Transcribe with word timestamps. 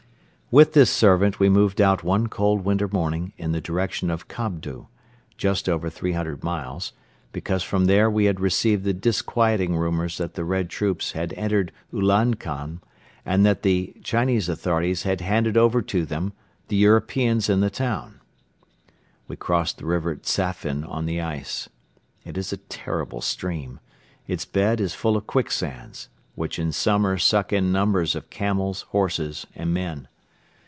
With 0.53 0.73
this 0.73 0.91
servant 0.91 1.39
we 1.39 1.47
moved 1.47 1.79
out 1.79 2.03
one 2.03 2.27
cold 2.27 2.65
winter 2.65 2.89
morning 2.89 3.31
in 3.37 3.53
the 3.53 3.61
direction 3.61 4.09
of 4.11 4.27
Kobdo, 4.27 4.89
just 5.37 5.69
over 5.69 5.89
three 5.89 6.11
hundred 6.11 6.43
miles, 6.43 6.91
because 7.31 7.63
from 7.63 7.85
there 7.85 8.09
we 8.09 8.25
had 8.25 8.41
received 8.41 8.83
the 8.83 8.91
disquieting 8.91 9.77
rumours 9.77 10.17
that 10.17 10.33
the 10.33 10.43
Red 10.43 10.69
troops 10.69 11.13
had 11.13 11.31
entered 11.37 11.71
Ulankom 11.93 12.81
and 13.25 13.45
that 13.45 13.61
the 13.63 13.95
Chinese 14.03 14.49
authorities 14.49 15.03
had 15.03 15.21
handed 15.21 15.55
over 15.55 15.81
to 15.83 16.03
them 16.05 16.33
all 16.35 16.43
the 16.67 16.75
Europeans 16.75 17.47
in 17.47 17.61
the 17.61 17.69
town. 17.69 18.19
We 19.29 19.37
crossed 19.37 19.77
the 19.77 19.85
River 19.85 20.15
Dzaphin 20.17 20.83
on 20.83 21.05
the 21.05 21.21
ice. 21.21 21.69
It 22.25 22.37
is 22.37 22.51
a 22.51 22.57
terrible 22.57 23.21
stream. 23.21 23.79
Its 24.27 24.43
bed 24.43 24.81
is 24.81 24.93
full 24.93 25.15
of 25.15 25.27
quicksands, 25.27 26.09
which 26.35 26.59
in 26.59 26.73
summer 26.73 27.17
suck 27.17 27.53
in 27.53 27.71
numbers 27.71 28.15
of 28.17 28.29
camels, 28.29 28.81
horses 28.91 29.47
and 29.55 29.73
men. 29.73 30.09